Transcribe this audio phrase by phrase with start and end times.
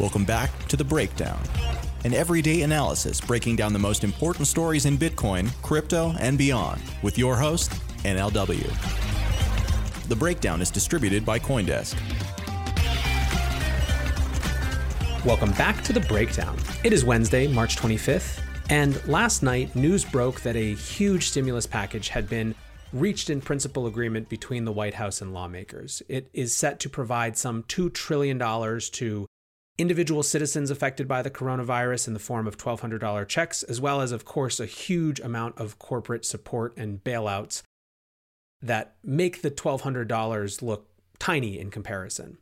[0.00, 1.38] Welcome back to The Breakdown,
[2.04, 7.16] an everyday analysis breaking down the most important stories in Bitcoin, crypto, and beyond with
[7.16, 7.70] your host,
[8.02, 8.68] NLW.
[10.08, 11.94] The Breakdown is distributed by Coindesk.
[15.24, 16.58] Welcome back to the breakdown.
[16.82, 22.08] It is Wednesday, March 25th, and last night news broke that a huge stimulus package
[22.08, 22.56] had been
[22.92, 26.02] reached in principle agreement between the White House and lawmakers.
[26.08, 29.28] It is set to provide some $2 trillion to
[29.76, 34.12] individual citizens affected by the coronavirus in the form of $1,200 checks, as well as,
[34.12, 37.62] of course, a huge amount of corporate support and bailouts
[38.62, 42.38] that make the $1,200 look tiny in comparison.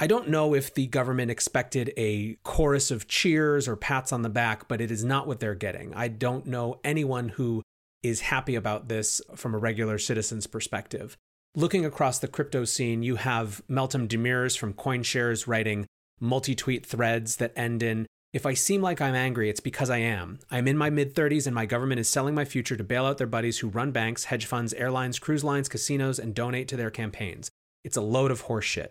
[0.00, 4.28] I don't know if the government expected a chorus of cheers or pats on the
[4.28, 5.92] back, but it is not what they're getting.
[5.94, 7.62] I don't know anyone who
[8.02, 11.16] is happy about this from a regular citizen's perspective.
[11.56, 15.86] Looking across the crypto scene, you have Meltem Demirors from CoinShares writing
[16.20, 19.98] multi tweet threads that end in If I seem like I'm angry, it's because I
[19.98, 20.40] am.
[20.50, 23.18] I'm in my mid 30s and my government is selling my future to bail out
[23.18, 26.90] their buddies who run banks, hedge funds, airlines, cruise lines, casinos, and donate to their
[26.90, 27.50] campaigns.
[27.84, 28.88] It's a load of horseshit.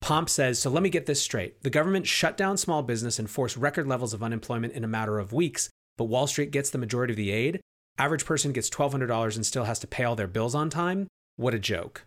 [0.00, 1.62] Pomp says, so let me get this straight.
[1.62, 5.18] The government shut down small business and forced record levels of unemployment in a matter
[5.18, 7.60] of weeks, but Wall Street gets the majority of the aid.
[7.98, 11.08] Average person gets $1,200 and still has to pay all their bills on time.
[11.36, 12.04] What a joke.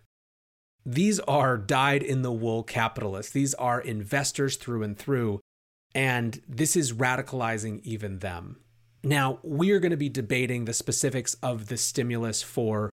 [0.84, 3.32] These are dyed in the wool capitalists.
[3.32, 5.40] These are investors through and through.
[5.94, 8.60] And this is radicalizing even them.
[9.02, 12.90] Now, we are going to be debating the specifics of the stimulus for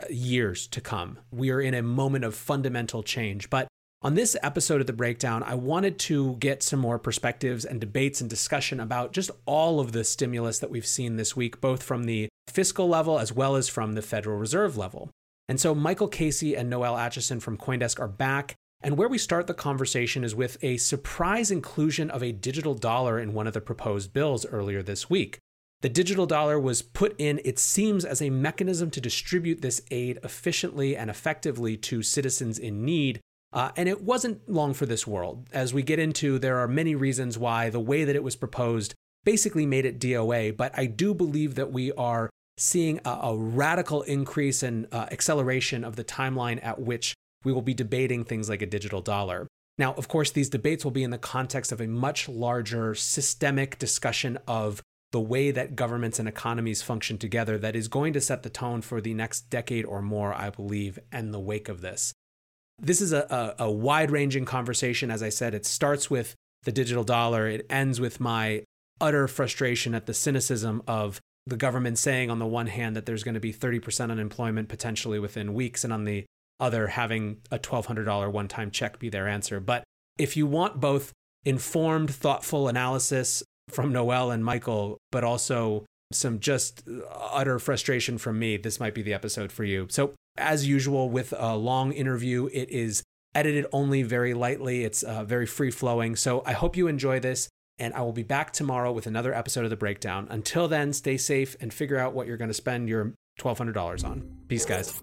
[0.00, 1.18] uh, years to come.
[1.30, 3.50] We are in a moment of fundamental change.
[3.50, 3.68] But
[4.02, 8.20] on this episode of The Breakdown, I wanted to get some more perspectives and debates
[8.20, 12.04] and discussion about just all of the stimulus that we've seen this week, both from
[12.04, 15.10] the fiscal level as well as from the Federal Reserve level.
[15.48, 18.54] And so Michael Casey and Noelle Acheson from Coindesk are back.
[18.82, 23.18] And where we start the conversation is with a surprise inclusion of a digital dollar
[23.18, 25.38] in one of the proposed bills earlier this week.
[25.80, 30.18] The digital dollar was put in, it seems, as a mechanism to distribute this aid
[30.22, 33.20] efficiently and effectively to citizens in need
[33.54, 35.46] uh, and it wasn't long for this world.
[35.52, 38.94] As we get into, there are many reasons why the way that it was proposed
[39.22, 40.56] basically made it DOA.
[40.56, 42.28] But I do believe that we are
[42.58, 47.62] seeing a, a radical increase and uh, acceleration of the timeline at which we will
[47.62, 49.46] be debating things like a digital dollar.
[49.76, 53.78] Now, of course, these debates will be in the context of a much larger systemic
[53.78, 58.42] discussion of the way that governments and economies function together that is going to set
[58.42, 62.12] the tone for the next decade or more, I believe, and the wake of this.
[62.80, 65.10] This is a, a, a wide ranging conversation.
[65.10, 68.64] As I said, it starts with the digital dollar, it ends with my
[69.00, 73.24] utter frustration at the cynicism of the government saying, on the one hand, that there's
[73.24, 76.24] going to be 30% unemployment potentially within weeks, and on the
[76.60, 79.60] other, having a $1,200 one time check be their answer.
[79.60, 79.84] But
[80.18, 81.12] if you want both
[81.44, 88.56] informed, thoughtful analysis from Noelle and Michael, but also some just utter frustration from me,
[88.56, 89.86] this might be the episode for you.
[89.90, 93.02] So as usual, with a long interview, it is
[93.34, 94.84] edited only very lightly.
[94.84, 96.16] It's uh, very free flowing.
[96.16, 97.48] So I hope you enjoy this.
[97.78, 100.28] And I will be back tomorrow with another episode of The Breakdown.
[100.30, 104.38] Until then, stay safe and figure out what you're going to spend your $1,200 on.
[104.46, 105.02] Peace, guys.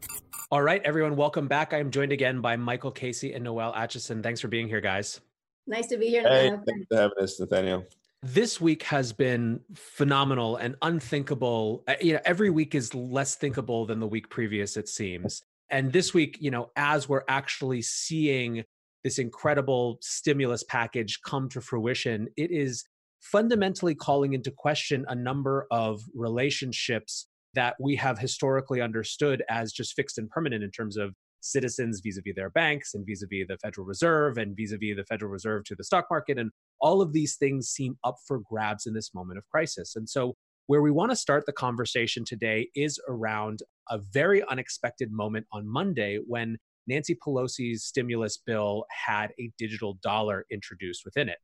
[0.51, 1.73] All right, everyone, welcome back.
[1.73, 4.23] I am joined again by Michael Casey and Noelle Acheson.
[4.23, 5.19] Thanks for being here, guys.
[5.67, 6.23] Nice to be here.
[6.23, 7.85] Hey, thanks for having us, Nathaniel
[8.23, 11.83] this week has been phenomenal and unthinkable.
[11.87, 15.41] Uh, you know, every week is less thinkable than the week previous, it seems.
[15.69, 18.63] And this week, you know, as we're actually seeing
[19.03, 22.83] this incredible stimulus package come to fruition, it is
[23.19, 29.93] fundamentally calling into question a number of relationships that we have historically understood as just
[29.93, 34.37] fixed and permanent in terms of citizens vis-a-vis their banks and vis-a-vis the Federal Reserve
[34.37, 37.97] and vis-a-vis the Federal Reserve to the stock market and all of these things seem
[38.03, 39.95] up for grabs in this moment of crisis.
[39.95, 40.35] And so
[40.67, 43.59] where we want to start the conversation today is around
[43.89, 46.57] a very unexpected moment on Monday when
[46.91, 51.37] Nancy Pelosi's stimulus bill had a digital dollar introduced within it.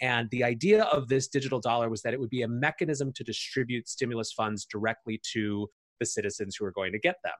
[0.00, 3.24] And the idea of this digital dollar was that it would be a mechanism to
[3.24, 5.68] distribute stimulus funds directly to
[6.00, 7.34] the citizens who are going to get them.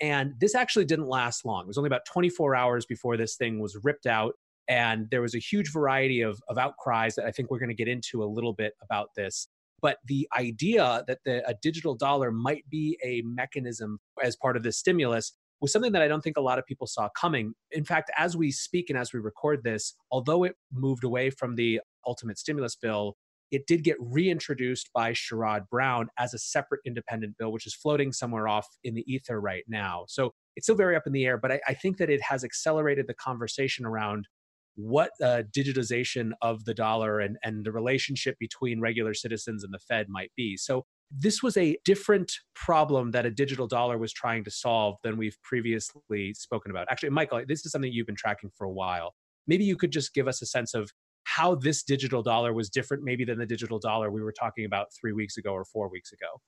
[0.00, 1.64] And this actually didn't last long.
[1.64, 4.34] It was only about 24 hours before this thing was ripped out.
[4.68, 7.74] And there was a huge variety of, of outcries that I think we're going to
[7.74, 9.48] get into a little bit about this.
[9.80, 14.62] But the idea that the, a digital dollar might be a mechanism as part of
[14.62, 15.32] the stimulus
[15.62, 17.54] was something that I don't think a lot of people saw coming.
[17.70, 21.54] In fact, as we speak and as we record this, although it moved away from
[21.54, 23.16] the ultimate stimulus bill,
[23.52, 28.10] it did get reintroduced by Sherrod Brown as a separate independent bill, which is floating
[28.10, 30.04] somewhere off in the ether right now.
[30.08, 32.44] So it's still very up in the air, but I, I think that it has
[32.44, 34.26] accelerated the conversation around
[34.74, 39.78] what uh, digitization of the dollar and, and the relationship between regular citizens and the
[39.78, 40.56] Fed might be.
[40.56, 40.86] So
[41.18, 45.36] this was a different problem that a digital dollar was trying to solve than we've
[45.42, 46.86] previously spoken about.
[46.90, 49.14] Actually, Michael, this is something you've been tracking for a while.
[49.46, 50.90] Maybe you could just give us a sense of
[51.24, 54.88] how this digital dollar was different, maybe than the digital dollar we were talking about
[54.98, 56.40] three weeks ago or four weeks ago.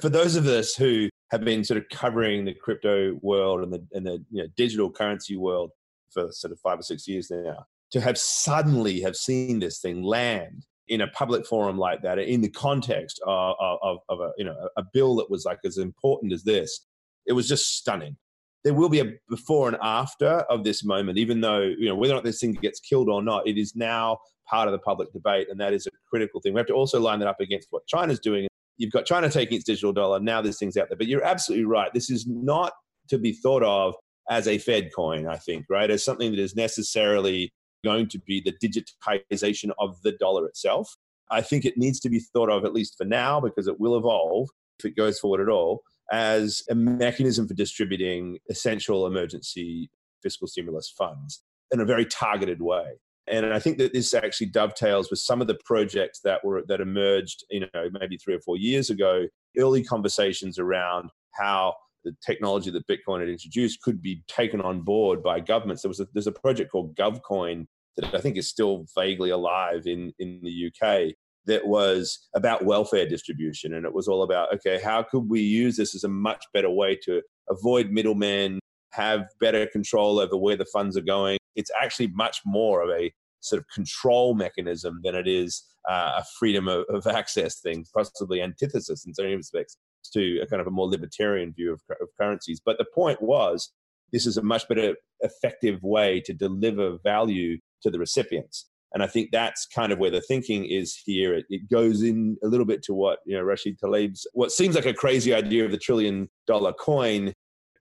[0.00, 3.84] For those of us who have been sort of covering the crypto world and the,
[3.92, 5.70] and the you know, digital currency world
[6.12, 10.02] for sort of five or six years now, to have suddenly have seen this thing
[10.02, 14.44] land in a public forum like that, in the context of, of, of a you
[14.44, 16.86] know a bill that was like as important as this,
[17.26, 18.16] it was just stunning.
[18.64, 22.14] There will be a before and after of this moment, even though you know whether
[22.14, 24.18] or not this thing gets killed or not, it is now
[24.48, 26.54] part of the public debate, and that is a critical thing.
[26.54, 28.46] We have to also line that up against what China's doing.
[28.78, 30.20] You've got China taking its digital dollar.
[30.20, 31.92] Now this thing's out there, but you're absolutely right.
[31.94, 32.72] This is not
[33.08, 33.94] to be thought of
[34.28, 35.26] as a Fed coin.
[35.26, 37.52] I think right as something that is necessarily
[37.90, 40.96] going to be the digitization of the dollar itself.
[41.30, 43.96] I think it needs to be thought of, at least for now, because it will
[43.96, 44.48] evolve
[44.78, 49.90] if it goes forward at all, as a mechanism for distributing essential emergency
[50.22, 51.42] fiscal stimulus funds
[51.72, 52.86] in a very targeted way.
[53.28, 56.80] And I think that this actually dovetails with some of the projects that were that
[56.80, 59.26] emerged, you know, maybe three or four years ago,
[59.58, 61.74] early conversations around how
[62.04, 65.82] the technology that Bitcoin had introduced could be taken on board by governments.
[65.82, 67.66] There was a, there's a project called GovCoin
[67.96, 71.14] that I think is still vaguely alive in, in the UK
[71.46, 73.74] that was about welfare distribution.
[73.74, 76.70] And it was all about, okay, how could we use this as a much better
[76.70, 78.58] way to avoid middlemen,
[78.92, 81.38] have better control over where the funds are going?
[81.54, 86.24] It's actually much more of a sort of control mechanism than it is uh, a
[86.38, 89.76] freedom of, of, access thing, possibly antithesis in certain respects
[90.12, 92.60] to a kind of a more libertarian view of, of currencies.
[92.64, 93.70] But the point was,
[94.12, 98.68] this is a much better effective way to deliver value to the recipients.
[98.94, 101.34] And I think that's kind of where the thinking is here.
[101.34, 104.74] It, it, goes in a little bit to what, you know, Rashida Tlaib's, what seems
[104.74, 107.34] like a crazy idea of the trillion dollar coin.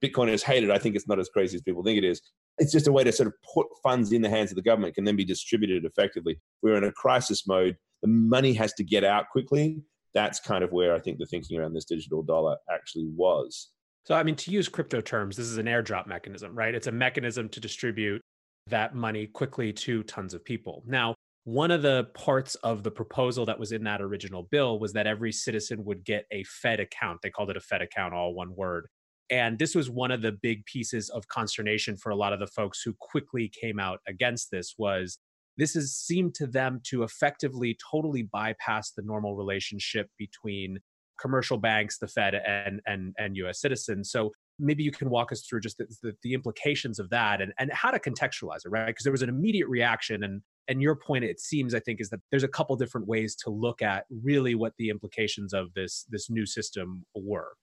[0.04, 0.72] Bitcoin is hated.
[0.72, 2.22] I think it's not as crazy as people think it is.
[2.58, 4.96] It's just a way to sort of put funds in the hands of the government,
[4.96, 6.40] can then be distributed effectively.
[6.62, 7.78] We're in a crisis mode.
[8.02, 9.84] The money has to get out quickly.
[10.14, 13.70] That's kind of where I think the thinking around this digital dollar actually was.
[14.06, 16.76] So, I mean, to use crypto terms, this is an airdrop mechanism, right?
[16.76, 18.22] It's a mechanism to distribute
[18.68, 20.84] that money quickly to tons of people.
[20.86, 24.94] Now, one of the parts of the proposal that was in that original bill was
[24.94, 27.20] that every citizen would get a Fed account.
[27.22, 28.88] They called it a Fed account, all one word.
[29.32, 32.48] And this was one of the big pieces of consternation for a lot of the
[32.48, 35.18] folks who quickly came out against this was
[35.58, 40.80] this has seemed to them to effectively totally bypass the normal relationship between
[41.20, 43.62] commercial banks, the Fed, and and and U.S.
[43.62, 44.12] citizens.
[44.12, 47.52] So maybe you can walk us through just the, the, the implications of that and,
[47.60, 48.88] and how to contextualize it, right?
[48.88, 52.10] Because there was an immediate reaction and and your point it seems i think is
[52.10, 56.06] that there's a couple different ways to look at really what the implications of this
[56.10, 57.54] this new system were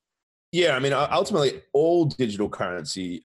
[0.53, 3.25] yeah i mean ultimately all digital currency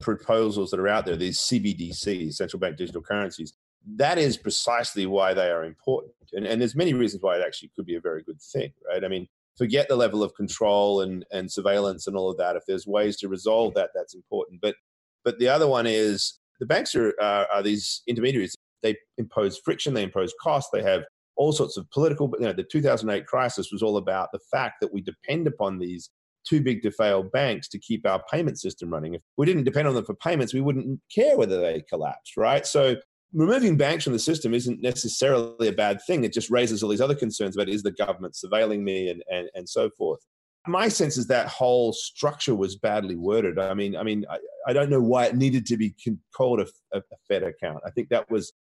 [0.00, 3.54] proposals that are out there these cbdc's central bank digital currencies
[3.96, 7.70] that is precisely why they are important and, and there's many reasons why it actually
[7.74, 11.24] could be a very good thing right i mean forget the level of control and,
[11.30, 12.56] and surveillance and all of that.
[12.56, 14.60] If there's ways to resolve that, that's important.
[14.60, 14.76] But
[15.24, 18.56] but the other one is the banks are, uh, are these intermediaries.
[18.82, 21.04] They impose friction, they impose cost, they have
[21.36, 22.28] all sorts of political.
[22.28, 25.78] But you know, the 2008 crisis was all about the fact that we depend upon
[25.78, 26.10] these
[26.44, 29.14] too big to fail banks to keep our payment system running.
[29.14, 32.66] If we didn't depend on them for payments, we wouldn't care whether they collapsed, right?
[32.66, 32.96] So
[33.32, 36.24] removing banks from the system isn't necessarily a bad thing.
[36.24, 39.48] It just raises all these other concerns about is the government surveilling me and, and,
[39.54, 40.20] and so forth.
[40.66, 43.58] my sense is that whole structure was badly worded.
[43.58, 45.94] I mean, I mean, I, I don't know why it needed to be
[46.36, 47.80] called a, a, a Fed account.
[47.86, 48.52] I think that was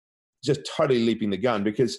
[0.43, 1.99] just totally leaping the gun because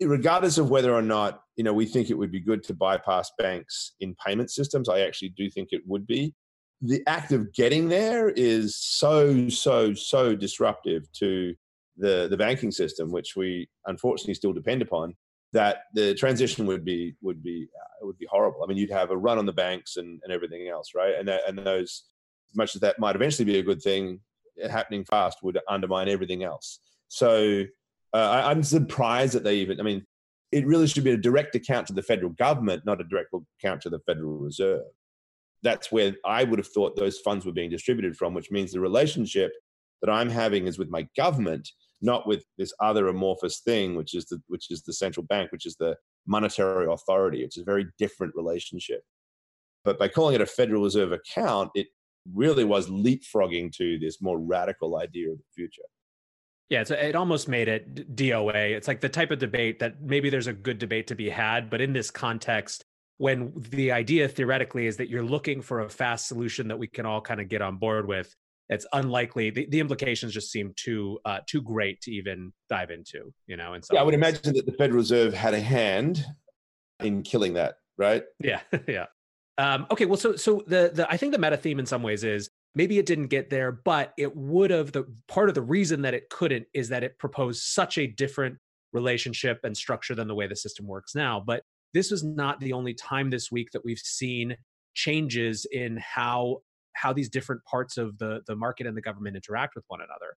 [0.00, 3.32] regardless of whether or not you know we think it would be good to bypass
[3.36, 6.32] banks in payment systems i actually do think it would be
[6.82, 11.54] the act of getting there is so so so disruptive to
[11.96, 15.14] the the banking system which we unfortunately still depend upon
[15.52, 18.62] that the transition would be would be uh, would be horrible.
[18.62, 21.14] I mean, you'd have a run on the banks and, and everything else, right?
[21.18, 22.04] And that, and those,
[22.50, 24.20] as much as that might eventually be a good thing,
[24.70, 26.80] happening fast would undermine everything else.
[27.08, 27.64] So
[28.14, 29.78] uh, I, I'm surprised that they even.
[29.78, 30.06] I mean,
[30.50, 33.82] it really should be a direct account to the federal government, not a direct account
[33.82, 34.82] to the Federal Reserve.
[35.62, 38.80] That's where I would have thought those funds were being distributed from, which means the
[38.80, 39.52] relationship
[40.00, 41.70] that I'm having is with my government
[42.02, 45.66] not with this other amorphous thing, which is the which is the central bank, which
[45.66, 47.42] is the monetary authority.
[47.42, 49.02] It's a very different relationship.
[49.84, 51.88] But by calling it a Federal Reserve account, it
[52.32, 55.82] really was leapfrogging to this more radical idea of the future.
[56.68, 58.70] Yeah, so it almost made it DOA.
[58.76, 61.68] It's like the type of debate that maybe there's a good debate to be had,
[61.68, 62.84] but in this context,
[63.18, 67.04] when the idea theoretically is that you're looking for a fast solution that we can
[67.04, 68.34] all kind of get on board with,
[68.68, 69.50] it's unlikely.
[69.50, 73.32] The, the implications just seem too uh, too great to even dive into.
[73.46, 76.24] You know, and so yeah, I would imagine that the Federal Reserve had a hand
[77.00, 78.24] in killing that, right?
[78.38, 79.06] Yeah, yeah.
[79.58, 82.24] Um, okay, well, so so the the I think the meta theme in some ways
[82.24, 84.92] is maybe it didn't get there, but it would have.
[84.92, 88.56] The part of the reason that it couldn't is that it proposed such a different
[88.92, 91.42] relationship and structure than the way the system works now.
[91.44, 91.62] But
[91.94, 94.56] this was not the only time this week that we've seen
[94.94, 96.62] changes in how
[96.94, 100.36] how these different parts of the, the market and the government interact with one another.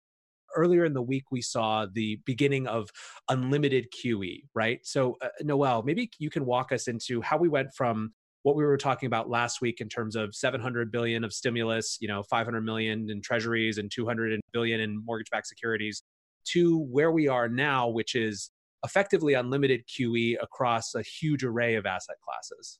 [0.55, 2.91] Earlier in the week, we saw the beginning of
[3.29, 4.81] unlimited QE, right?
[4.83, 8.65] So, uh, Noelle, maybe you can walk us into how we went from what we
[8.65, 12.61] were talking about last week in terms of 700 billion of stimulus, you know, 500
[12.63, 16.03] million in treasuries and 200 billion in mortgage-backed securities
[16.49, 18.51] to where we are now, which is
[18.85, 22.79] effectively unlimited QE across a huge array of asset classes.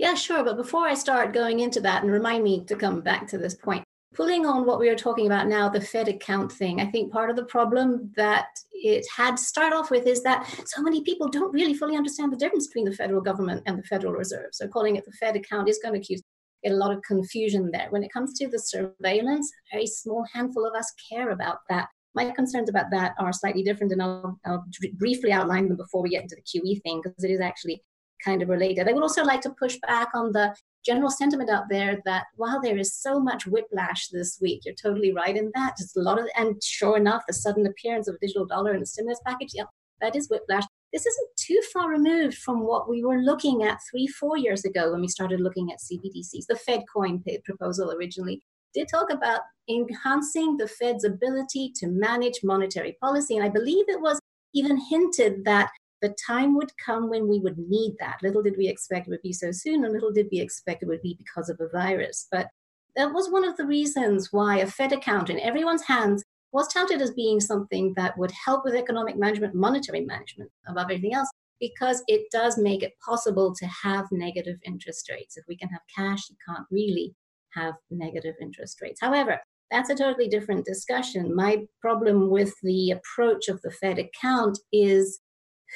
[0.00, 0.42] Yeah, sure.
[0.42, 3.54] But before I start going into that, and remind me to come back to this
[3.54, 7.12] point, pulling on what we are talking about now, the Fed account thing, I think
[7.12, 11.02] part of the problem that it had to start off with is that so many
[11.02, 14.48] people don't really fully understand the difference between the federal government and the Federal Reserve.
[14.52, 16.22] So calling it the Fed account is going to get
[16.64, 17.88] a lot of confusion there.
[17.90, 21.88] When it comes to the surveillance, a very small handful of us care about that.
[22.14, 24.64] My concerns about that are slightly different, and I'll, I'll
[24.94, 27.82] briefly outline them before we get into the QE thing, because it is actually
[28.24, 28.88] kind of related.
[28.88, 32.60] I would also like to push back on the general sentiment out there that while
[32.60, 35.76] there is so much whiplash this week, you're totally right in that.
[35.76, 38.80] Just a lot of, and sure enough, the sudden appearance of a digital dollar in
[38.80, 39.64] the stimulus package, yeah,
[40.00, 40.64] that is whiplash.
[40.92, 44.90] This isn't too far removed from what we were looking at three, four years ago
[44.90, 46.46] when we started looking at CBDCs.
[46.48, 48.42] The Fed coin proposal originally
[48.74, 53.36] did talk about enhancing the Fed's ability to manage monetary policy.
[53.36, 54.18] And I believe it was
[54.54, 55.70] even hinted that
[56.02, 58.18] the time would come when we would need that.
[58.22, 60.88] Little did we expect it would be so soon, and little did we expect it
[60.88, 62.26] would be because of a virus.
[62.30, 62.48] But
[62.96, 67.00] that was one of the reasons why a Fed account in everyone's hands was touted
[67.00, 71.30] as being something that would help with economic management, monetary management, above everything else,
[71.60, 75.36] because it does make it possible to have negative interest rates.
[75.36, 77.14] If we can have cash, you can't really
[77.54, 79.00] have negative interest rates.
[79.00, 79.38] However,
[79.70, 81.34] that's a totally different discussion.
[81.34, 85.20] My problem with the approach of the Fed account is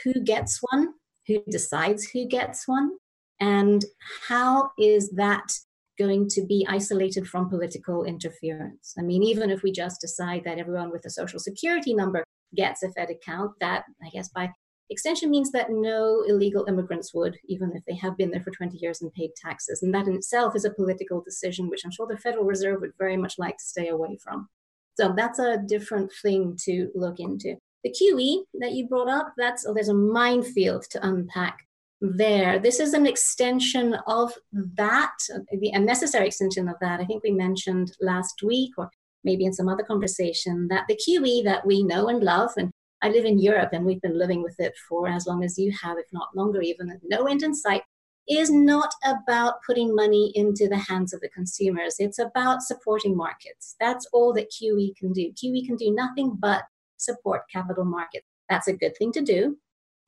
[0.02, 0.94] who gets one,
[1.26, 2.92] who decides who gets one,
[3.40, 3.84] and
[4.28, 5.52] how is that
[5.98, 8.94] going to be isolated from political interference?
[8.98, 12.24] I mean, even if we just decide that everyone with a social security number
[12.54, 14.50] gets a Fed account, that I guess by
[14.90, 18.76] extension means that no illegal immigrants would, even if they have been there for 20
[18.78, 19.82] years and paid taxes.
[19.82, 22.92] And that in itself is a political decision, which I'm sure the Federal Reserve would
[22.98, 24.48] very much like to stay away from.
[24.96, 27.56] So that's a different thing to look into.
[27.85, 31.59] The QE that you brought up, that's oh, there's a minefield to unpack
[32.00, 32.59] there.
[32.59, 35.14] This is an extension of that,
[35.53, 37.00] the unnecessary extension of that.
[37.00, 38.91] I think we mentioned last week, or
[39.23, 42.71] maybe in some other conversation, that the QE that we know and love, and
[43.03, 45.71] I live in Europe and we've been living with it for as long as you
[45.83, 47.83] have, if not longer, even no end in sight,
[48.26, 51.97] is not about putting money into the hands of the consumers.
[51.99, 53.76] It's about supporting markets.
[53.79, 55.33] That's all that QE can do.
[55.33, 56.62] QE can do nothing but
[56.96, 58.26] support capital markets.
[58.48, 59.56] That's a good thing to do,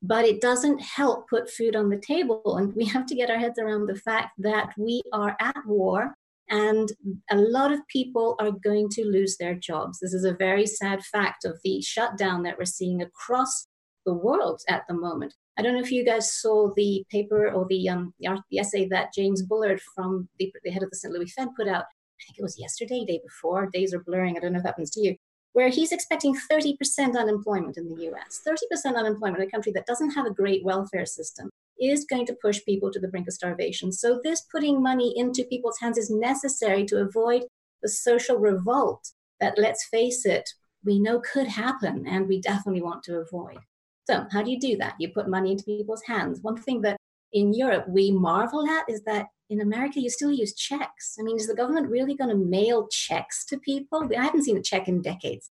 [0.02, 2.56] but it doesn't help put food on the table.
[2.58, 6.14] And we have to get our heads around the fact that we are at war
[6.48, 6.88] and
[7.30, 9.98] a lot of people are going to lose their jobs.
[9.98, 13.66] This is a very sad fact of the shutdown that we're seeing across
[14.04, 15.34] the world at the moment.
[15.58, 19.12] I don't know if you guys saw the paper or the um, the essay that
[19.14, 21.12] James Bullard from the, the head of the St.
[21.12, 21.84] Louis Fed put out.
[21.84, 23.66] I think it was yesterday, day before.
[23.66, 24.36] Days are blurring.
[24.36, 25.16] I don't know if that happens to you.
[25.56, 28.42] Where he's expecting 30% unemployment in the US.
[28.46, 31.48] 30% unemployment in a country that doesn't have a great welfare system
[31.80, 33.90] is going to push people to the brink of starvation.
[33.90, 37.44] So, this putting money into people's hands is necessary to avoid
[37.82, 40.46] the social revolt that, let's face it,
[40.84, 43.60] we know could happen and we definitely want to avoid.
[44.06, 44.96] So, how do you do that?
[44.98, 46.40] You put money into people's hands.
[46.42, 46.98] One thing that
[47.32, 51.16] in Europe we marvel at is that in America you still use checks.
[51.18, 54.08] I mean, is the government really going to mail checks to people?
[54.16, 55.50] I haven't seen a check in decades.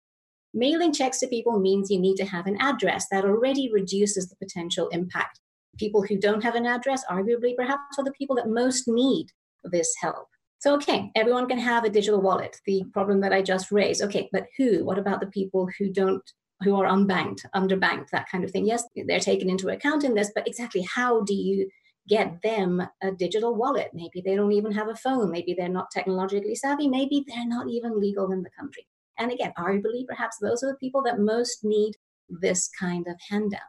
[0.54, 3.08] Mailing checks to people means you need to have an address.
[3.12, 5.40] That already reduces the potential impact.
[5.78, 9.28] People who don't have an address, arguably, perhaps, are the people that most need
[9.66, 10.28] this help.
[10.60, 14.02] So, okay, everyone can have a digital wallet, the problem that I just raised.
[14.02, 14.86] Okay, but who?
[14.86, 16.24] What about the people who don't
[16.62, 18.66] who are unbanked, underbanked, that kind of thing.
[18.66, 21.70] Yes, they're taken into account in this, but exactly how do you
[22.08, 23.92] get them a digital wallet?
[23.94, 25.32] Maybe they don't even have a phone.
[25.32, 26.88] Maybe they're not technologically savvy.
[26.88, 28.88] Maybe they're not even legal in the country.
[29.18, 31.94] And again, arguably, perhaps those are the people that most need
[32.30, 33.62] this kind of handout.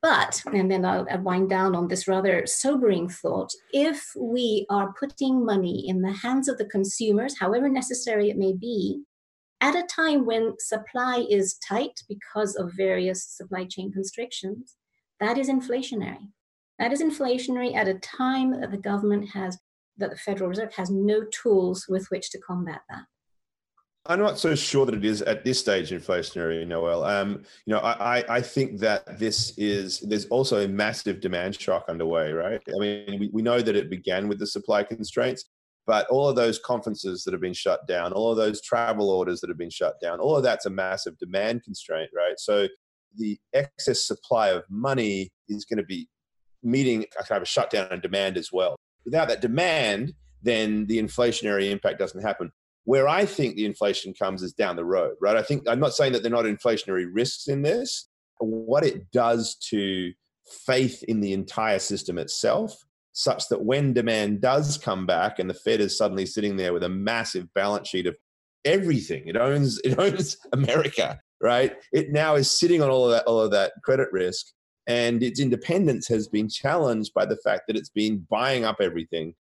[0.00, 5.44] But, and then I'll wind down on this rather sobering thought if we are putting
[5.44, 9.02] money in the hands of the consumers, however necessary it may be,
[9.60, 14.76] at a time when supply is tight because of various supply chain constrictions,
[15.18, 16.28] that is inflationary.
[16.78, 19.58] That is inflationary at a time that the government has,
[19.96, 23.02] that the Federal Reserve has no tools with which to combat that.
[24.06, 27.04] I'm not so sure that it is at this stage inflationary, Noelle.
[27.04, 31.84] Um, you know, I, I think that this is there's also a massive demand shock
[31.88, 32.62] underway, right?
[32.74, 35.50] I mean, we, we know that it began with the supply constraints,
[35.86, 39.40] but all of those conferences that have been shut down, all of those travel orders
[39.40, 42.38] that have been shut down, all of that's a massive demand constraint, right?
[42.38, 42.66] So
[43.16, 46.08] the excess supply of money is going to be
[46.62, 48.76] meeting a kind of a shutdown in demand as well.
[49.04, 50.12] Without that demand,
[50.42, 52.52] then the inflationary impact doesn't happen.
[52.84, 55.36] Where I think the inflation comes is down the road, right?
[55.36, 58.08] I think I'm not saying that they're not inflationary risks in this.
[58.38, 60.12] What it does to
[60.66, 62.74] faith in the entire system itself
[63.12, 66.84] such that when demand does come back and the Fed is suddenly sitting there with
[66.84, 68.16] a massive balance sheet of
[68.64, 71.76] everything, it owns it owns America, right?
[71.92, 74.46] It now is sitting on all of that all of that credit risk,
[74.88, 79.34] and its independence has been challenged by the fact that it's been buying up everything.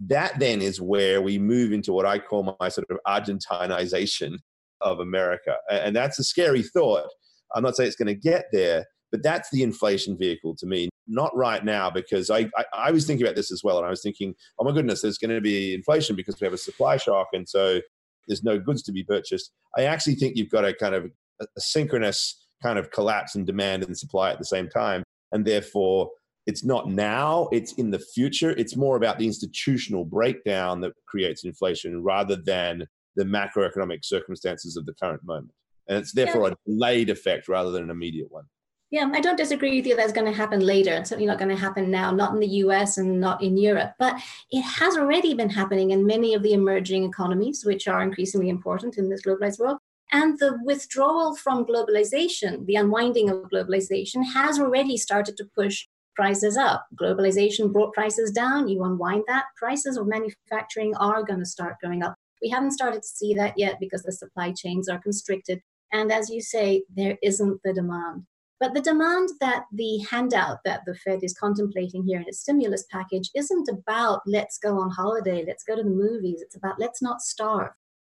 [0.00, 4.38] That then is where we move into what I call my sort of Argentinization
[4.80, 7.08] of America, and that's a scary thought.
[7.54, 10.88] I'm not saying it's going to get there, but that's the inflation vehicle to me
[11.08, 13.90] not right now because I, I, I was thinking about this as well and i
[13.90, 16.96] was thinking oh my goodness there's going to be inflation because we have a supply
[16.96, 17.80] shock and so
[18.26, 21.04] there's no goods to be purchased i actually think you've got a kind of
[21.40, 25.44] a, a synchronous kind of collapse in demand and supply at the same time and
[25.44, 26.10] therefore
[26.46, 31.44] it's not now it's in the future it's more about the institutional breakdown that creates
[31.44, 35.52] inflation rather than the macroeconomic circumstances of the current moment
[35.88, 36.54] and it's therefore yeah.
[36.54, 38.44] a delayed effect rather than an immediate one
[38.90, 40.94] yeah, I don't disagree with you that's going to happen later.
[40.94, 43.94] It's certainly not going to happen now, not in the US and not in Europe.
[43.98, 44.20] But
[44.52, 48.96] it has already been happening in many of the emerging economies, which are increasingly important
[48.96, 49.78] in this globalized world.
[50.12, 56.56] And the withdrawal from globalization, the unwinding of globalization, has already started to push prices
[56.56, 56.86] up.
[57.00, 58.68] Globalization brought prices down.
[58.68, 62.14] You unwind that, prices of manufacturing are going to start going up.
[62.42, 65.60] We haven't started to see that yet because the supply chains are constricted.
[65.92, 68.24] And as you say, there isn't the demand.
[68.58, 72.86] But the demand that the handout that the Fed is contemplating here in its stimulus
[72.90, 76.40] package isn't about let's go on holiday, let's go to the movies.
[76.40, 77.72] It's about let's not starve.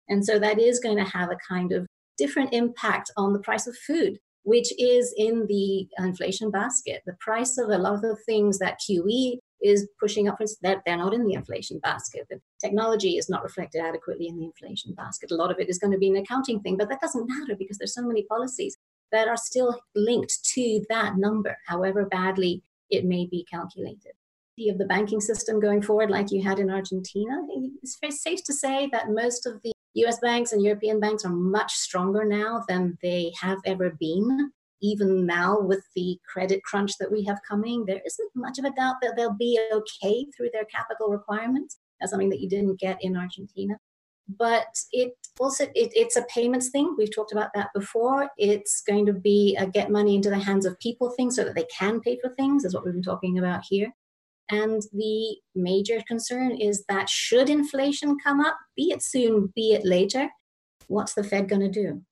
[0.09, 3.67] And so that is going to have a kind of different impact on the price
[3.67, 7.03] of food, which is in the inflation basket.
[7.07, 10.97] The price of a lot of the things that QE is pushing up, they're, they're
[10.97, 12.27] not in the inflation basket.
[12.31, 15.31] The technology is not reflected adequately in the inflation basket.
[15.31, 17.57] A lot of it is going to be an accounting thing, but that doesn't matter
[17.59, 18.77] because there's so many policies
[19.11, 24.13] that are still linked to that number, however badly it may be calculated.
[24.69, 27.31] Of the banking system going forward, like you had in Argentina,
[27.81, 31.33] it's very safe to say that most of the US banks and European banks are
[31.33, 34.53] much stronger now than they have ever been.
[34.81, 38.71] Even now, with the credit crunch that we have coming, there isn't much of a
[38.71, 41.79] doubt that they'll be okay through their capital requirements.
[41.99, 43.77] That's something that you didn't get in Argentina
[44.37, 49.07] but it also it, it's a payments thing we've talked about that before it's going
[49.07, 52.01] to be a get money into the hands of people thing so that they can
[52.01, 53.91] pay for things is what we've been talking about here
[54.51, 59.85] and the major concern is that should inflation come up be it soon be it
[59.85, 60.29] later
[60.89, 62.03] what's the fed going to do?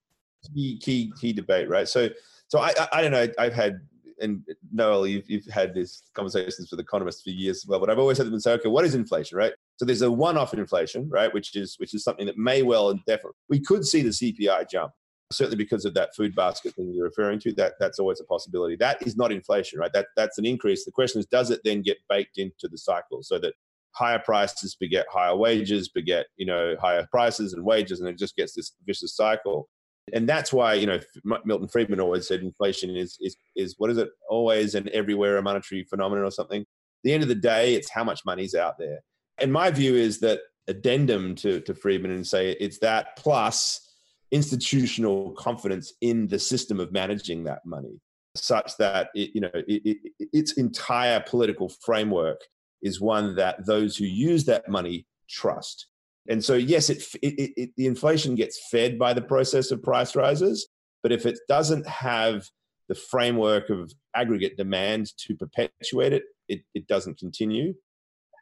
[0.53, 1.87] Key key key debate right?
[1.87, 2.09] So
[2.47, 3.27] so I, I, I don't know.
[3.37, 3.81] I've had
[4.19, 7.99] and Noelle, you've, you've had these conversations with economists for years as well, but I've
[7.99, 9.53] always had them say, okay, what is inflation, right?
[9.75, 12.99] So there's a one-off inflation, right, which is which is something that may well and
[13.05, 14.91] definitely we could see the CPI jump,
[15.31, 17.53] certainly because of that food basket thing you're referring to.
[17.53, 18.75] That that's always a possibility.
[18.75, 19.93] That is not inflation, right?
[19.93, 20.85] That that's an increase.
[20.85, 23.53] The question is, does it then get baked into the cycle so that
[23.91, 28.35] higher prices beget higher wages, beget you know higher prices and wages, and it just
[28.35, 29.69] gets this vicious cycle
[30.13, 30.99] and that's why you know
[31.45, 35.41] Milton Friedman always said inflation is is is what is it always and everywhere a
[35.41, 36.61] monetary phenomenon or something.
[36.61, 36.65] At
[37.03, 38.99] the end of the day, it's how much money's out there.
[39.37, 43.86] And my view is that addendum to to Friedman and say it's that plus
[44.31, 47.99] institutional confidence in the system of managing that money,
[48.35, 52.41] such that it, you know it, it, its entire political framework
[52.81, 55.87] is one that those who use that money trust
[56.27, 60.67] and so, yes, it, the inflation gets fed by the process of price rises,
[61.01, 62.45] but if it doesn't have
[62.89, 67.73] the framework of aggregate demand to perpetuate it, it, it doesn't continue.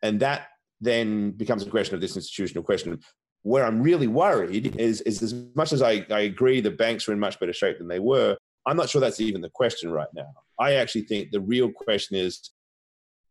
[0.02, 0.48] And that
[0.82, 3.00] then becomes a question of this institutional question.
[3.46, 7.14] Where I'm really worried is, is as much as I, I agree the banks are
[7.14, 10.08] in much better shape than they were, I'm not sure that's even the question right
[10.16, 10.32] now.
[10.60, 12.50] I actually think the real question is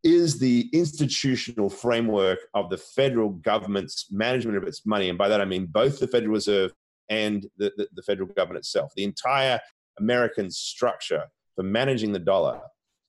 [0.04, 5.08] is the institutional framework of the federal government's management of its money.
[5.08, 6.72] And by that, I mean both the Federal Reserve
[7.08, 9.58] and the, the, the federal government itself, the entire
[9.98, 11.24] American structure
[11.56, 12.60] for managing the dollar.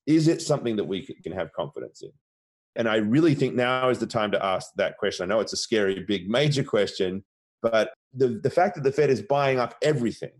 [0.07, 2.11] Is it something that we can have confidence in?
[2.75, 5.23] And I really think now is the time to ask that question.
[5.23, 7.23] I know it's a scary, big, major question,
[7.61, 10.31] but the, the fact that the Fed is buying up everything,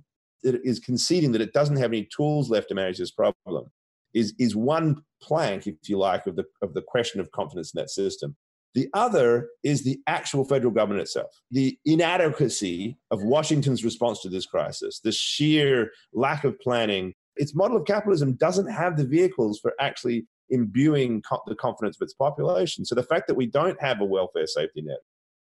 [0.44, 3.66] it is conceding that it doesn't have any tools left to manage this problem,
[4.14, 7.80] is, is one plank, if you like, of the, of the question of confidence in
[7.80, 8.36] that system.
[8.76, 11.32] The other is the actual federal government itself.
[11.52, 17.14] The inadequacy of Washington's response to this crisis, the sheer lack of planning.
[17.38, 22.06] Its model of capitalism doesn't have the vehicles for actually imbuing co- the confidence of
[22.06, 22.86] its population.
[22.86, 25.00] So the fact that we don't have a welfare safety net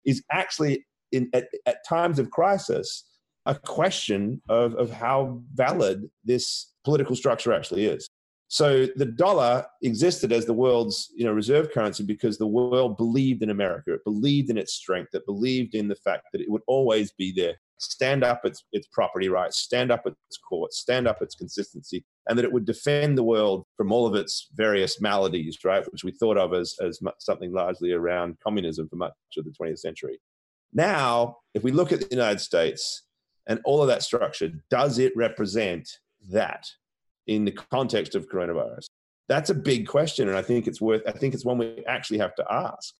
[0.04, 3.04] is actually, in, at, at times of crisis,
[3.46, 8.09] a question of, of how valid this political structure actually is.
[8.48, 13.42] So the dollar existed as the world's you know reserve currency because the world believed
[13.42, 13.94] in America.
[13.94, 15.14] It believed in its strength.
[15.14, 18.87] It believed in the fact that it would always be there, stand up its its
[18.88, 23.16] property rights, stand up its courts, stand up its consistency, and that it would defend
[23.18, 25.90] the world from all of its various maladies, right?
[25.92, 29.78] Which we thought of as as something largely around communism for much of the 20th
[29.78, 30.20] century.
[30.72, 33.02] Now, if we look at the United States
[33.46, 35.88] and all of that structure, does it represent
[36.30, 36.66] that?
[37.26, 38.87] in the context of coronavirus?
[39.28, 41.02] That's a big question, and I think it's worth.
[41.06, 42.94] I think it's one we actually have to ask.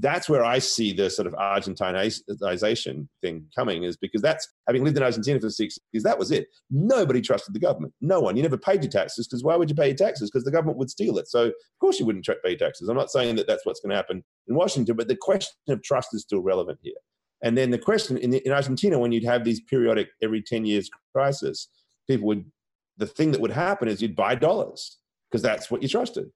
[0.00, 4.96] That's where I see the sort of Argentinization thing coming, is because that's having lived
[4.96, 6.02] in Argentina for six years.
[6.02, 6.48] That was it.
[6.70, 7.94] Nobody trusted the government.
[8.00, 8.36] No one.
[8.36, 10.30] You never paid your taxes because why would you pay your taxes?
[10.30, 11.28] Because the government would steal it.
[11.28, 12.88] So of course you wouldn't pay taxes.
[12.88, 15.82] I'm not saying that that's what's going to happen in Washington, but the question of
[15.82, 16.94] trust is still relevant here.
[17.42, 20.90] And then the question in, in Argentina, when you'd have these periodic every 10 years
[21.12, 21.68] crisis,
[22.08, 22.44] people would
[22.96, 24.98] the thing that would happen is you'd buy dollars
[25.30, 26.30] because that's what you trusted.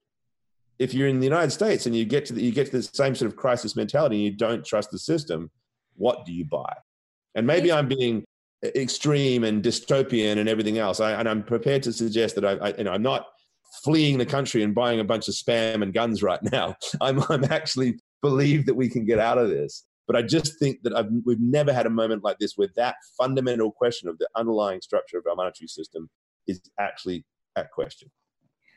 [0.79, 2.83] If you're in the United States and you get to the, you get to the
[2.83, 5.51] same sort of crisis mentality and you don't trust the system,
[5.95, 6.73] what do you buy?
[7.35, 8.23] And maybe I'm being
[8.63, 10.99] extreme and dystopian and everything else.
[10.99, 13.25] I, and I'm prepared to suggest that I, I, you know, I'm not
[13.83, 16.75] fleeing the country and buying a bunch of spam and guns right now.
[17.01, 19.85] I'm, I'm actually believe that we can get out of this.
[20.07, 22.95] But I just think that I've, we've never had a moment like this where that
[23.15, 26.09] fundamental question of the underlying structure of our monetary system
[26.47, 28.09] is actually at question.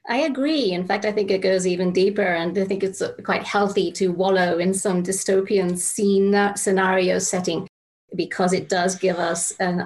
[0.09, 0.73] I agree.
[0.73, 3.93] In fact, I think it goes even deeper, and I think it's uh, quite healthy
[3.93, 7.69] to wallow in some dystopian scene, uh, scenario setting
[8.17, 9.81] because it does give us an,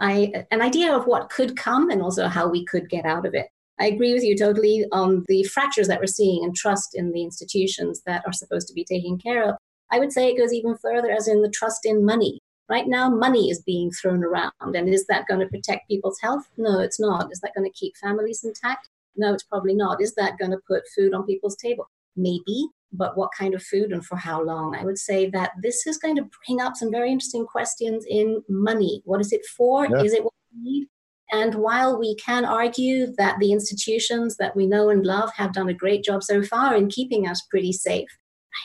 [0.50, 3.46] an idea of what could come and also how we could get out of it.
[3.78, 7.22] I agree with you totally on the fractures that we're seeing and trust in the
[7.22, 9.56] institutions that are supposed to be taking care of.
[9.92, 12.40] I would say it goes even further, as in the trust in money.
[12.68, 14.52] Right now, money is being thrown around.
[14.60, 16.48] And is that going to protect people's health?
[16.56, 17.30] No, it's not.
[17.30, 18.88] Is that going to keep families intact?
[19.16, 20.00] No, it's probably not.
[20.00, 21.88] Is that going to put food on people's table?
[22.16, 24.74] Maybe, but what kind of food and for how long?
[24.74, 28.42] I would say that this is going to bring up some very interesting questions in
[28.48, 29.02] money.
[29.04, 29.86] What is it for?
[29.86, 30.02] Yeah.
[30.02, 30.88] Is it what we need?
[31.32, 35.68] And while we can argue that the institutions that we know and love have done
[35.68, 38.08] a great job so far in keeping us pretty safe,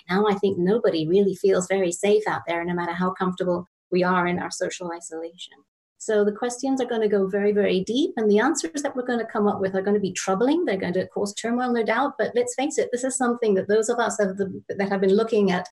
[0.10, 3.68] right now I think nobody really feels very safe out there, no matter how comfortable
[3.92, 5.54] we are in our social isolation.
[6.02, 9.06] So the questions are going to go very, very deep, and the answers that we're
[9.06, 10.66] going to come up with are going to be troubling.
[10.66, 12.14] They're going to cause turmoil, no doubt.
[12.18, 15.00] But let's face it, this is something that those of us have the, that have
[15.00, 15.70] been looking at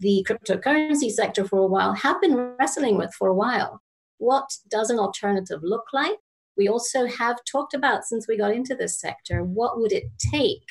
[0.00, 3.82] the cryptocurrency sector for a while have been wrestling with for a while.
[4.16, 6.16] What does an alternative look like?
[6.56, 10.64] We also have talked about, since we got into this sector, what would it take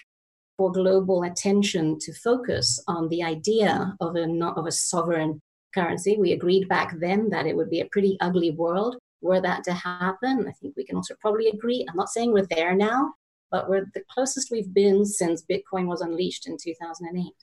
[0.57, 4.23] for global attention to focus on the idea of a,
[4.55, 5.41] of a sovereign
[5.75, 6.17] currency.
[6.17, 9.73] We agreed back then that it would be a pretty ugly world were that to
[9.73, 10.45] happen.
[10.47, 11.85] I think we can also probably agree.
[11.89, 13.13] I'm not saying we're there now,
[13.51, 17.33] but we're the closest we've been since Bitcoin was unleashed in 2008.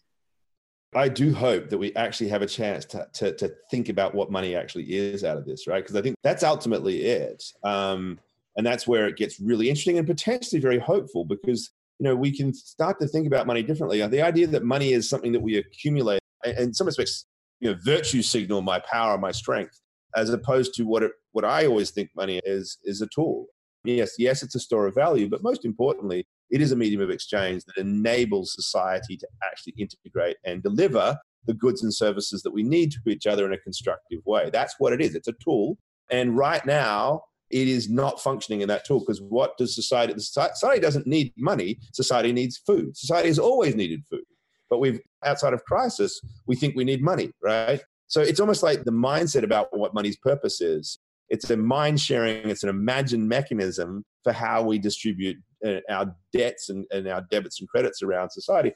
[0.94, 4.30] I do hope that we actually have a chance to, to, to think about what
[4.30, 5.82] money actually is out of this, right?
[5.82, 7.42] Because I think that's ultimately it.
[7.64, 8.18] Um,
[8.56, 12.36] and that's where it gets really interesting and potentially very hopeful because you know we
[12.36, 14.06] can start to think about money differently.
[14.06, 17.26] The idea that money is something that we accumulate, in some respects,
[17.62, 19.80] you know, virtue signal my power, my strength,
[20.16, 23.46] as opposed to what it, what I always think money is is a tool.
[23.84, 27.10] Yes, yes, it's a store of value, but most importantly, it is a medium of
[27.10, 32.62] exchange that enables society to actually integrate and deliver the goods and services that we
[32.64, 34.50] need to each other in a constructive way.
[34.52, 35.14] That's what it is.
[35.14, 35.78] It's a tool.
[36.10, 40.80] And right now, it is not functioning in that tool because what does society society
[40.80, 44.24] doesn't need money society needs food society has always needed food
[44.72, 48.84] but we've outside of crisis we think we need money right so it's almost like
[48.84, 50.98] the mindset about what money's purpose is
[51.32, 56.68] it's a mind sharing, it's an imagined mechanism for how we distribute uh, our debts
[56.68, 58.70] and, and our debits and credits around society.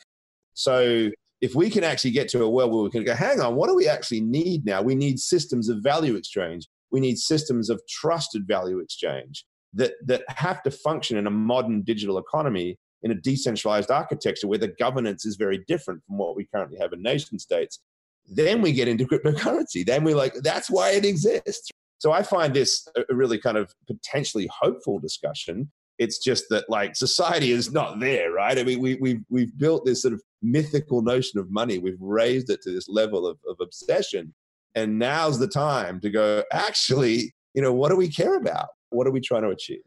[0.54, 1.11] So
[1.42, 3.68] if we can actually get to a world where we can go, hang on, what
[3.68, 4.80] do we actually need now?
[4.80, 6.66] We need systems of value exchange.
[6.90, 11.82] We need systems of trusted value exchange that, that have to function in a modern
[11.82, 16.46] digital economy in a decentralized architecture where the governance is very different from what we
[16.46, 17.80] currently have in nation states.
[18.28, 19.87] Then we get into cryptocurrency.
[19.87, 21.70] Then we're like, that's why it exists.
[21.98, 25.70] So I find this a really kind of potentially hopeful discussion.
[25.98, 28.59] It's just that like society is not there, right?
[28.59, 31.78] I mean, we, we've, we've built this sort of mythical notion of money.
[31.78, 34.35] We've raised it to this level of, of obsession.
[34.74, 38.68] And now's the time to go, actually, you know, what do we care about?
[38.90, 39.80] What are we trying to achieve?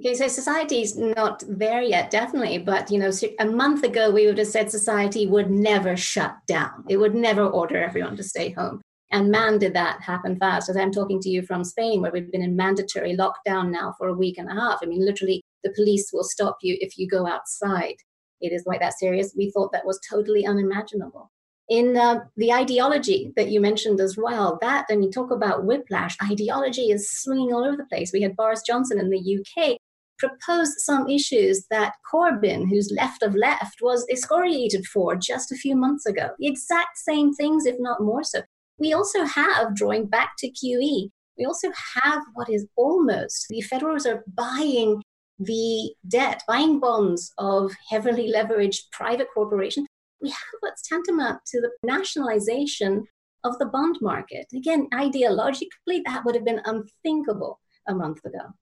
[0.00, 2.58] Okay, so society is not there yet, definitely.
[2.58, 6.84] But you know, a month ago we would have said society would never shut down.
[6.88, 8.80] It would never order everyone to stay home.
[9.10, 10.70] And man, did that happen fast.
[10.70, 14.08] As I'm talking to you from Spain, where we've been in mandatory lockdown now for
[14.08, 14.78] a week and a half.
[14.82, 17.96] I mean, literally, the police will stop you if you go outside.
[18.40, 19.34] It is like that serious.
[19.36, 21.30] We thought that was totally unimaginable.
[21.68, 26.16] In uh, the ideology that you mentioned as well, that, and you talk about whiplash,
[26.22, 28.12] ideology is swinging all over the place.
[28.12, 29.78] We had Boris Johnson in the UK
[30.18, 35.74] proposed some issues that Corbyn, who's left of left, was excoriated for just a few
[35.74, 36.30] months ago.
[36.38, 38.42] The exact same things, if not more so.
[38.78, 41.70] We also have, drawing back to QE, we also
[42.02, 45.02] have what is almost the Federal Reserve buying
[45.38, 49.88] the debt, buying bonds of heavily leveraged private corporations.
[50.22, 53.04] We have what's tantamount to the nationalization
[53.44, 54.46] of the bond market.
[54.54, 58.54] Again, ideologically, that would have been unthinkable a month ago.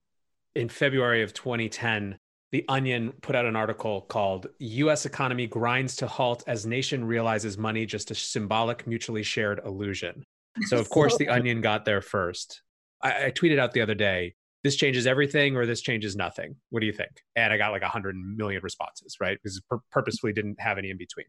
[0.55, 2.19] In February of 2010,
[2.53, 7.57] the Onion put out an article called US Economy Grinds to Halt as Nation Realizes
[7.57, 10.25] Money Just a Symbolic Mutually Shared Illusion.
[10.67, 12.63] So, of course, the Onion got there first.
[13.03, 16.57] I, I, tweeted out the other day this changes everything or this changes nothing.
[16.71, 17.11] What do you think?
[17.37, 19.39] And I got like 100 million responses, right?
[19.41, 21.27] Because pur- purposefully didn't have any in between.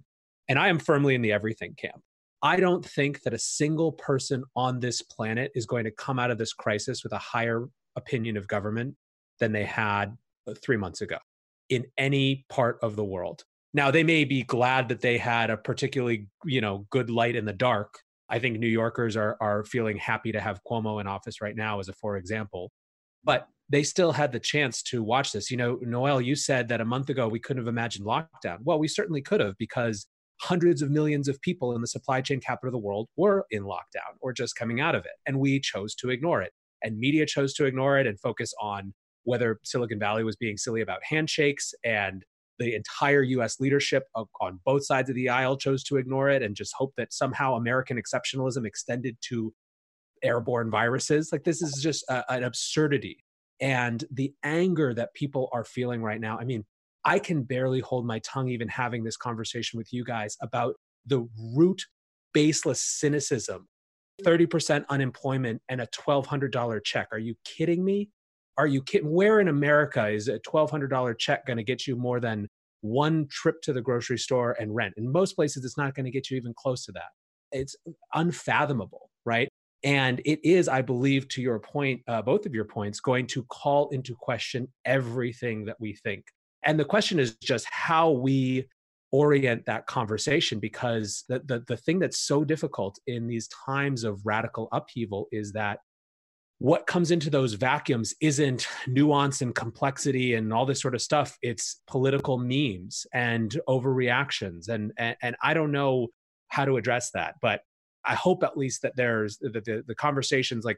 [0.52, 2.04] And I am firmly in the everything camp.
[2.42, 6.30] I don't think that a single person on this planet is going to come out
[6.30, 8.96] of this crisis with a higher opinion of government
[9.40, 11.20] than they had uh, three months ago
[11.70, 13.46] in any part of the world.
[13.74, 17.46] Now they may be glad that they had a particularly, you know, good light in
[17.46, 18.00] the dark.
[18.28, 21.80] I think New Yorkers are are feeling happy to have Cuomo in office right now,
[21.80, 22.74] as a for example.
[23.24, 25.50] But they still had the chance to watch this.
[25.50, 28.58] You know, Noelle, you said that a month ago we couldn't have imagined lockdown.
[28.64, 30.08] Well, we certainly could have because
[30.42, 33.64] hundreds of millions of people in the supply chain capital of the world were in
[33.64, 35.12] lockdown or just coming out of it.
[35.26, 36.52] And we chose to ignore it.
[36.84, 40.82] And media chose to ignore it and focus on whether Silicon Valley was being silly
[40.82, 42.26] about handshakes and
[42.58, 46.56] the entire US leadership on both sides of the aisle chose to ignore it and
[46.56, 49.54] just hope that somehow American exceptionalism extended to
[50.24, 51.30] airborne viruses.
[51.32, 53.24] Like, this is just a, an absurdity.
[53.60, 56.66] And the anger that people are feeling right now, I mean,
[57.04, 61.28] I can barely hold my tongue even having this conversation with you guys about the
[61.56, 61.82] root
[62.34, 63.68] baseless cynicism
[64.24, 67.08] 30% unemployment and a $1,200 check.
[67.12, 68.10] Are you kidding me?
[68.58, 69.12] are you kidding?
[69.12, 72.48] Where in America is a $1,200 check going to get you more than
[72.82, 74.94] one trip to the grocery store and rent?
[74.98, 77.10] In most places, it's not going to get you even close to that.
[77.52, 77.76] It's
[78.14, 79.50] unfathomable, right?
[79.84, 83.44] And it is, I believe, to your point, uh, both of your points, going to
[83.46, 86.26] call into question everything that we think.
[86.64, 88.68] And the question is just how we
[89.12, 94.26] orient that conversation because the, the, the thing that's so difficult in these times of
[94.26, 95.80] radical upheaval is that
[96.60, 101.36] what comes into those vacuums isn't nuance and complexity and all this sort of stuff.
[101.42, 104.70] It's political memes and overreactions.
[104.70, 106.08] And and, and i don't know
[106.50, 107.62] how to address that but
[108.06, 110.78] i hope at least that there's the, the, the conversations like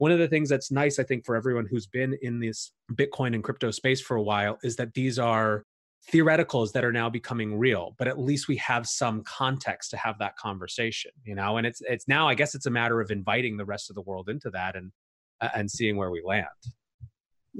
[0.00, 3.34] one of the things that's nice i think for everyone who's been in this bitcoin
[3.34, 5.64] and crypto space for a while is that these are
[6.10, 10.18] theoreticals that are now becoming real but at least we have some context to have
[10.18, 13.56] that conversation you know and it's it's now i guess it's a matter of inviting
[13.56, 14.90] the rest of the world into that and
[15.40, 16.46] uh, and seeing where we land.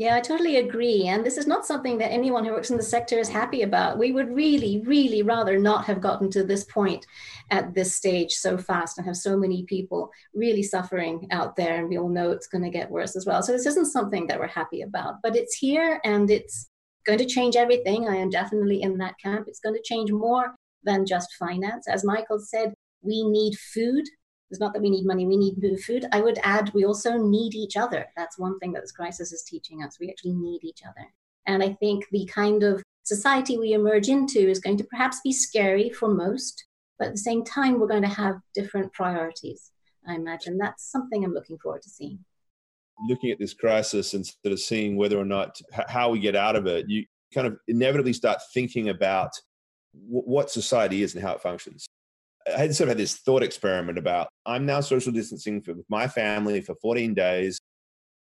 [0.00, 1.08] Yeah, I totally agree.
[1.08, 3.98] And this is not something that anyone who works in the sector is happy about.
[3.98, 7.04] We would really, really rather not have gotten to this point
[7.50, 11.76] at this stage so fast and have so many people really suffering out there.
[11.76, 13.42] And we all know it's going to get worse as well.
[13.42, 16.70] So this isn't something that we're happy about, but it's here and it's
[17.06, 18.08] going to change everything.
[18.08, 19.48] I am definitely in that camp.
[19.48, 21.86] It's going to change more than just finance.
[21.86, 24.06] As Michael said, we need food
[24.50, 26.06] it's not that we need money, we need food.
[26.12, 28.06] I would add, we also need each other.
[28.16, 29.98] That's one thing that this crisis is teaching us.
[30.00, 31.06] We actually need each other.
[31.46, 35.32] And I think the kind of society we emerge into is going to perhaps be
[35.32, 36.64] scary for most,
[36.98, 39.70] but at the same time, we're going to have different priorities.
[40.06, 42.18] I imagine that's something I'm looking forward to seeing.
[43.08, 46.66] Looking at this crisis instead of seeing whether or not how we get out of
[46.66, 49.30] it, you kind of inevitably start thinking about
[49.92, 51.86] what society is and how it functions.
[52.48, 55.86] I had sort of had this thought experiment about I'm now social distancing for, with
[55.88, 57.58] my family for 14 days.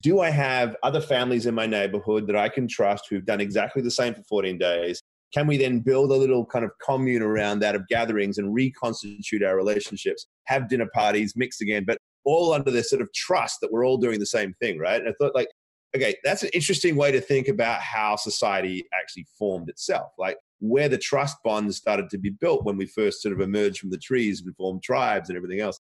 [0.02, 3.82] Do I have other families in my neighborhood that I can trust who've done exactly
[3.82, 5.00] the same for 14 days?
[5.32, 9.42] Can we then build a little kind of commune around that of gatherings and reconstitute
[9.42, 13.72] our relationships, have dinner parties, mix again, but all under this sort of trust that
[13.72, 15.00] we're all doing the same thing, right?
[15.00, 15.48] And I thought, like,
[15.96, 20.12] okay, that's an interesting way to think about how society actually formed itself.
[20.18, 20.36] Like,
[20.68, 23.90] where the trust bonds started to be built when we first sort of emerged from
[23.90, 25.78] the trees and formed tribes and everything else.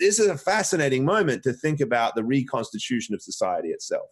[0.00, 4.08] This is a fascinating moment to think about the reconstitution of society itself.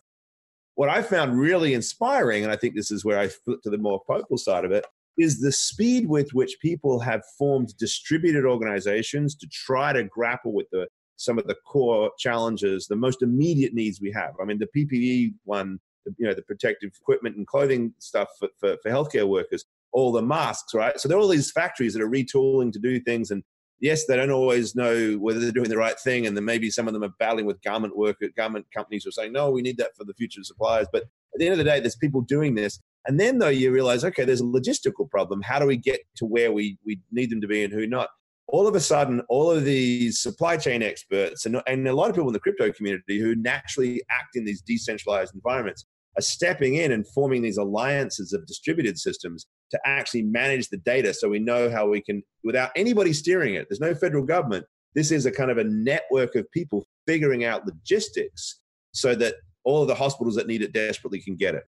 [0.74, 3.78] What I found really inspiring, and I think this is where I flip to the
[3.78, 4.86] more popal side of it,
[5.18, 10.66] is the speed with which people have formed distributed organizations to try to grapple with
[10.70, 14.32] the some of the core challenges, the most immediate needs we have.
[14.40, 15.78] I mean, the PPE one,
[16.16, 20.22] you know, the protective equipment and clothing stuff for, for, for healthcare workers, all the
[20.22, 20.98] masks, right?
[20.98, 23.30] So there are all these factories that are retooling to do things.
[23.30, 23.42] And
[23.80, 26.26] yes, they don't always know whether they're doing the right thing.
[26.26, 29.12] And then maybe some of them are battling with garment worker, garment companies who are
[29.12, 30.86] saying, no, we need that for the future suppliers.
[30.92, 32.80] But at the end of the day, there's people doing this.
[33.06, 35.42] And then though you realize, okay, there's a logistical problem.
[35.42, 38.08] How do we get to where we, we need them to be and who not?
[38.48, 42.14] All of a sudden, all of these supply chain experts and, and a lot of
[42.14, 46.92] people in the crypto community who naturally act in these decentralized environments are stepping in
[46.92, 51.68] and forming these alliances of distributed systems to actually manage the data so we know
[51.70, 54.64] how we can, without anybody steering it, there's no federal government.
[54.94, 58.60] This is a kind of a network of people figuring out logistics
[58.92, 61.64] so that all of the hospitals that need it desperately can get it.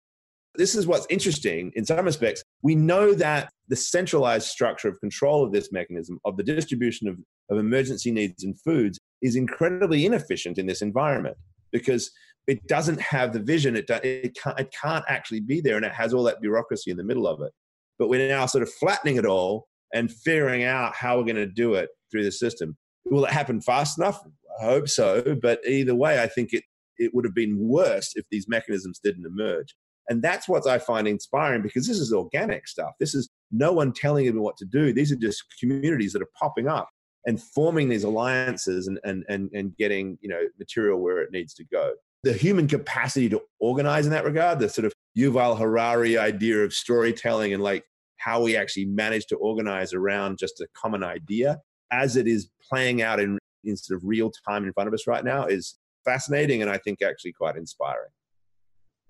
[0.55, 2.43] This is what's interesting in some respects.
[2.63, 7.19] We know that the centralized structure of control of this mechanism, of the distribution of,
[7.51, 11.37] of emergency needs and foods, is incredibly inefficient in this environment
[11.73, 12.11] because
[12.47, 13.77] it doesn't have the vision.
[13.77, 16.97] It, it, can't, it can't actually be there, and it has all that bureaucracy in
[16.97, 17.53] the middle of it.
[17.99, 21.47] But we're now sort of flattening it all and figuring out how we're going to
[21.47, 22.77] do it through the system.
[23.07, 24.21] Will it happen fast enough?
[24.61, 25.37] I hope so.
[25.41, 26.65] But either way, I think it,
[26.97, 29.75] it would have been worse if these mechanisms didn't emerge.
[30.11, 32.93] And that's what I find inspiring because this is organic stuff.
[32.99, 34.93] This is no one telling them what to do.
[34.93, 36.89] These are just communities that are popping up
[37.27, 41.53] and forming these alliances and, and, and, and getting you know material where it needs
[41.55, 46.17] to go the human capacity to organize in that regard, the sort of Yuval Harari
[46.17, 47.85] idea of storytelling and like
[48.19, 51.59] how we actually manage to organize around just a common idea
[51.91, 55.07] as it is playing out in, in sort of real time in front of us
[55.07, 58.11] right now is fascinating and I think actually quite inspiring.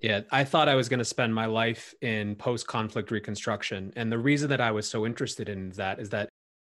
[0.00, 3.92] Yeah, I thought I was going to spend my life in post conflict reconstruction.
[3.96, 6.28] And the reason that I was so interested in that is that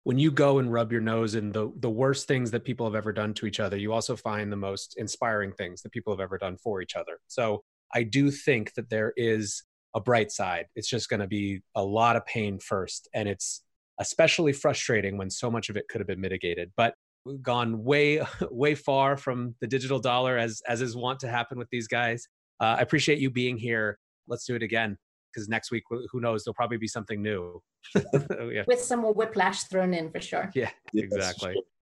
[0.02, 2.96] when you go and rub your nose in the the worst things that people have
[2.96, 6.18] ever done to each other, you also find the most inspiring things that people have
[6.18, 7.20] ever done for each other.
[7.28, 7.62] So
[7.94, 9.62] I do think that there is
[9.94, 10.66] a bright side.
[10.74, 13.62] It's just going to be a lot of pain first, and it's
[14.00, 16.72] especially frustrating when so much of it could have been mitigated.
[16.76, 21.28] But we've gone way way far from the digital dollar as as is wont to
[21.28, 22.26] happen with these guys.
[22.60, 23.98] Uh, I appreciate you being here.
[24.28, 24.96] Let's do it again
[25.32, 27.62] because next week who knows there'll probably be something new
[27.94, 28.64] yeah.
[28.66, 31.56] with some more whiplash thrown in for sure yeah exactly